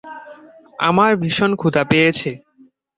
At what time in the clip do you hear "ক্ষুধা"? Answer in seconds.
1.55-1.83